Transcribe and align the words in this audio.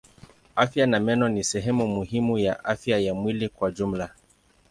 Afya 0.55 0.85
ya 0.87 0.99
meno 0.99 1.29
ni 1.29 1.43
sehemu 1.43 1.87
muhimu 1.87 2.37
ya 2.37 2.65
afya 2.65 2.99
ya 2.99 3.13
mwili 3.13 3.49
kwa 3.49 3.71
jumla. 3.71 4.09